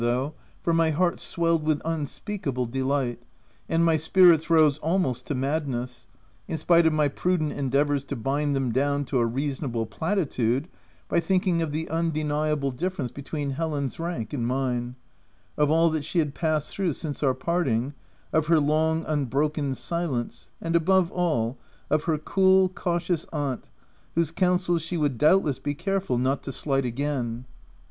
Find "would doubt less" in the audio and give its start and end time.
24.97-25.59